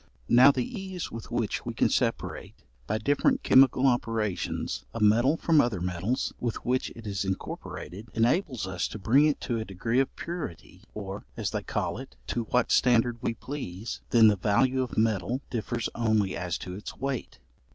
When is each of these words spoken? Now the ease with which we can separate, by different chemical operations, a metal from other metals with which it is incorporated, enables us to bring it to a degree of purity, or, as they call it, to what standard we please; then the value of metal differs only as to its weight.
Now 0.29 0.49
the 0.51 0.65
ease 0.67 1.11
with 1.11 1.29
which 1.29 1.63
we 1.63 1.75
can 1.75 1.89
separate, 1.91 2.55
by 2.87 2.97
different 2.97 3.43
chemical 3.43 3.85
operations, 3.85 4.83
a 4.95 4.99
metal 4.99 5.37
from 5.37 5.61
other 5.61 5.79
metals 5.79 6.33
with 6.39 6.55
which 6.65 6.89
it 6.95 7.05
is 7.05 7.23
incorporated, 7.23 8.09
enables 8.15 8.65
us 8.65 8.87
to 8.87 8.97
bring 8.97 9.25
it 9.27 9.39
to 9.41 9.59
a 9.59 9.63
degree 9.63 9.99
of 9.99 10.15
purity, 10.15 10.81
or, 10.95 11.27
as 11.37 11.51
they 11.51 11.61
call 11.61 11.99
it, 11.99 12.15
to 12.29 12.45
what 12.45 12.71
standard 12.71 13.19
we 13.21 13.35
please; 13.35 14.01
then 14.09 14.27
the 14.27 14.35
value 14.35 14.81
of 14.81 14.97
metal 14.97 15.39
differs 15.51 15.87
only 15.93 16.35
as 16.35 16.57
to 16.57 16.73
its 16.73 16.97
weight. 16.97 17.37